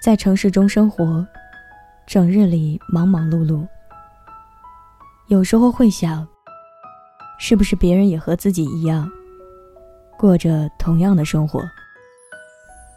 [0.00, 1.26] 在城市中生活，
[2.06, 3.68] 整日里忙忙碌碌，
[5.26, 6.26] 有时候会想，
[7.38, 9.06] 是不是别人也和自己一样，
[10.18, 11.60] 过着同样的生活？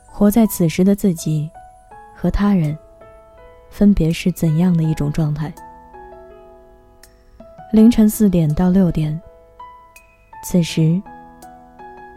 [0.08, 1.52] 活在此时的自己，
[2.16, 2.78] 和他人，
[3.70, 5.54] 分别是怎样的一种状态？
[7.74, 9.22] 凌晨四点到六点，
[10.42, 11.02] 此时，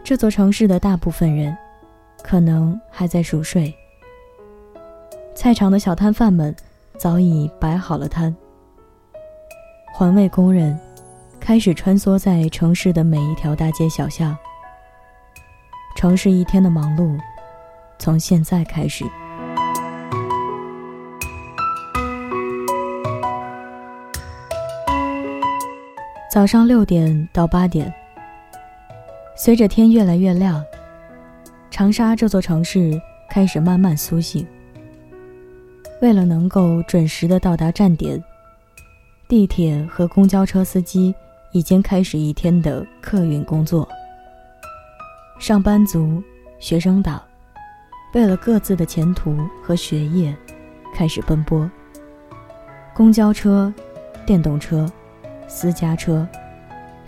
[0.01, 1.57] 这座城市的大部分人，
[2.23, 3.75] 可能还在熟睡。
[5.47, 6.53] 菜场的小摊贩们
[6.97, 8.35] 早已摆好了摊，
[9.93, 10.77] 环卫工人
[11.39, 14.37] 开始穿梭在城市的每一条大街小巷。
[15.95, 17.17] 城市一天的忙碌
[17.97, 19.05] 从现在开始。
[26.29, 27.93] 早上六点到八点，
[29.37, 30.61] 随着天越来越亮，
[31.71, 34.45] 长沙这座城市开始慢慢苏醒。
[35.99, 38.23] 为了能够准时的到达站点，
[39.27, 41.13] 地铁和公交车司机
[41.51, 43.87] 已经开始一天的客运工作。
[45.39, 46.21] 上班族、
[46.59, 47.21] 学生党，
[48.13, 50.35] 为了各自的前途和学业，
[50.93, 51.69] 开始奔波。
[52.93, 53.73] 公交车、
[54.23, 54.87] 电动车、
[55.47, 56.27] 私家车，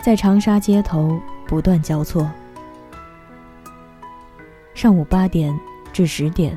[0.00, 2.28] 在长沙街头不断交错。
[4.74, 5.56] 上午八点
[5.92, 6.56] 至十点。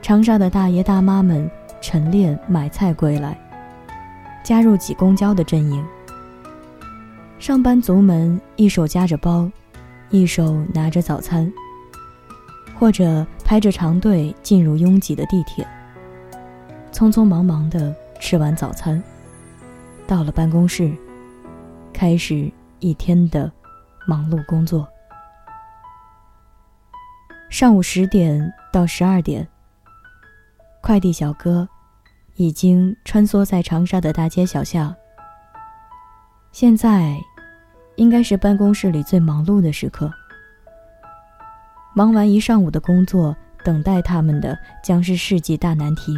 [0.00, 1.50] 长沙的大爷大妈们
[1.82, 3.38] 晨练买菜归来，
[4.42, 5.84] 加入挤公交的阵营。
[7.38, 9.50] 上班族们一手夹着包，
[10.08, 11.52] 一手拿着早餐，
[12.78, 15.66] 或者排着长队进入拥挤的地铁，
[16.90, 19.02] 匆匆忙忙的吃完早餐，
[20.06, 20.90] 到了办公室，
[21.92, 23.50] 开始一天的
[24.06, 24.88] 忙碌工作。
[27.50, 29.46] 上午十点到十二点。
[30.88, 31.68] 快递小哥
[32.36, 34.96] 已经穿梭在长沙的大街小巷。
[36.50, 37.14] 现在，
[37.96, 40.10] 应该是办公室里最忙碌的时刻。
[41.94, 46.16] 忙完一上午的工作，等待他们的将是世纪大难题：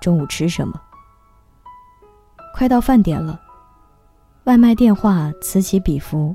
[0.00, 0.80] 中午吃什么？
[2.54, 3.40] 快到饭点了，
[4.44, 6.32] 外卖电话此起彼伏，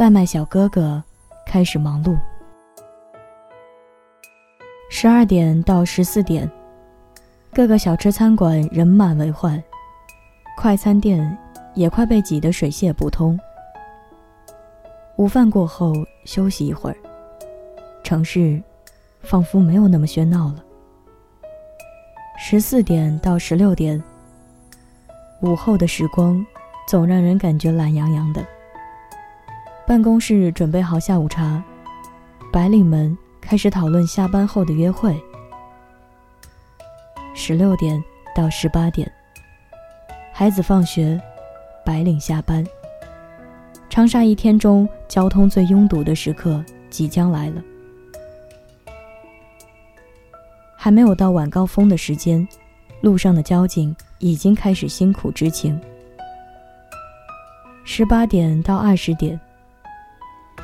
[0.00, 1.00] 外卖小哥哥
[1.46, 2.18] 开始忙碌。
[4.98, 6.50] 十二点到十四点，
[7.52, 9.62] 各个小吃餐馆人满为患，
[10.56, 11.36] 快餐店
[11.74, 13.38] 也快被挤得水泄不通。
[15.16, 15.92] 午饭过后
[16.24, 16.96] 休息一会儿，
[18.02, 18.58] 城市
[19.20, 20.64] 仿佛没有那么喧闹了。
[22.38, 24.02] 十四点到十六点，
[25.42, 26.42] 午后的时光
[26.88, 28.42] 总让人感觉懒洋洋的。
[29.86, 31.62] 办公室准备好下午茶，
[32.50, 33.14] 白领们。
[33.46, 35.16] 开始讨论下班后的约会。
[37.32, 38.02] 十六点
[38.34, 39.10] 到十八点，
[40.32, 41.20] 孩子放学，
[41.84, 42.66] 白领下班。
[43.88, 47.62] 长沙一天中交通最拥堵的时刻即将来了。
[50.74, 52.46] 还没有到晚高峰的时间，
[53.00, 55.80] 路上的交警已经开始辛苦执勤。
[57.84, 59.40] 十八点到二十点，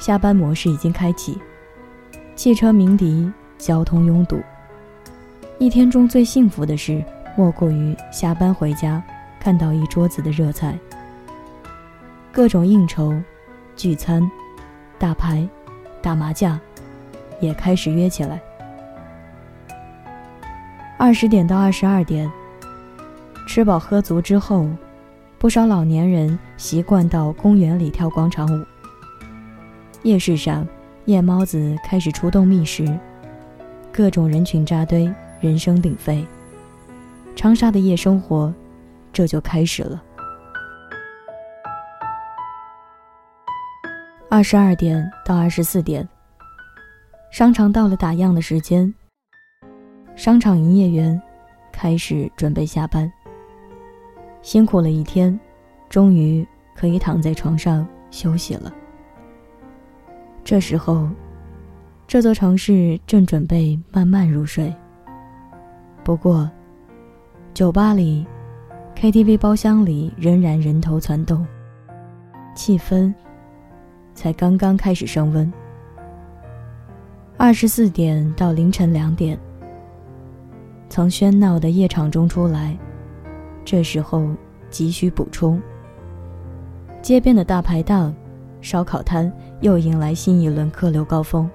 [0.00, 1.38] 下班模式已经开启。
[2.42, 4.42] 汽车鸣笛，交通拥堵。
[5.58, 7.00] 一天中最幸福的事，
[7.36, 9.00] 莫过于下班回家，
[9.38, 10.76] 看到一桌子的热菜。
[12.32, 13.14] 各种应酬、
[13.76, 14.28] 聚餐、
[14.98, 15.48] 打牌、
[16.02, 16.58] 打麻将，
[17.40, 18.42] 也开始约起来。
[20.98, 22.28] 二十点到二十二点，
[23.46, 24.68] 吃饱喝足之后，
[25.38, 28.66] 不少老年人习惯到公园里跳广场舞。
[30.02, 30.66] 夜市上。
[31.06, 32.86] 夜猫子开始出动觅食，
[33.90, 36.24] 各种人群扎堆，人声鼎沸。
[37.34, 38.54] 长沙的夜生活
[39.12, 40.00] 这就开始了。
[44.28, 46.08] 二十二点到二十四点，
[47.32, 48.94] 商场到了打烊的时间，
[50.14, 51.20] 商场营业员
[51.72, 53.12] 开始准备下班。
[54.40, 55.38] 辛苦了一天，
[55.88, 58.72] 终于可以躺在床上休息了。
[60.44, 61.08] 这时候，
[62.06, 64.74] 这座城市正准备慢慢入睡。
[66.02, 66.50] 不过，
[67.54, 68.26] 酒吧里、
[68.96, 71.46] KTV 包厢里仍然人头攒动，
[72.56, 73.14] 气氛
[74.14, 75.50] 才刚刚开始升温。
[77.38, 79.38] 二十四点到凌晨两点，
[80.88, 82.76] 从喧闹的夜场中出来，
[83.64, 84.28] 这时候
[84.70, 85.62] 急需补充。
[87.00, 88.12] 街边的大排档。
[88.62, 89.30] 烧烤摊
[89.60, 91.50] 又迎来新一轮客流高峰。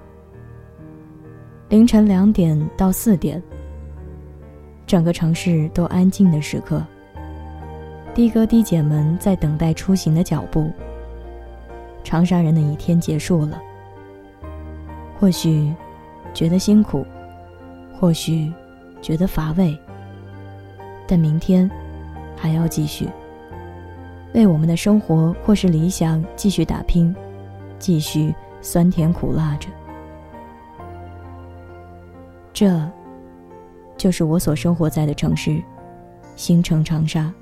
[1.69, 3.41] 凌晨两点到四点，
[4.85, 6.85] 整个城市都安静的时刻。
[8.13, 10.71] 的哥的姐们在等待出行的脚步。
[12.03, 13.61] 长沙人的一天结束了，
[15.19, 15.73] 或许
[16.33, 17.05] 觉得辛苦，
[17.99, 18.51] 或许
[19.01, 19.77] 觉得乏味，
[21.05, 21.69] 但明天
[22.35, 23.09] 还要继续
[24.37, 27.15] 为我们的生活或是理想继续打拼，
[27.79, 29.67] 继续酸甜苦辣着。
[32.53, 32.79] 这，
[33.97, 35.59] 就是我所生活在的城市，
[36.35, 37.33] 星城长沙。